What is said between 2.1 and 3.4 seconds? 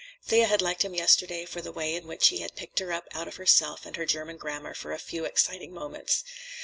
he had picked her up out of